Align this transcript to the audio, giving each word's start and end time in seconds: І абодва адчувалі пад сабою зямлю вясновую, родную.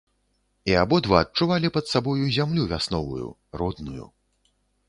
І 0.71 0.73
абодва 0.83 1.19
адчувалі 1.25 1.71
пад 1.77 1.85
сабою 1.93 2.25
зямлю 2.39 2.63
вясновую, 2.73 3.27
родную. 3.63 4.09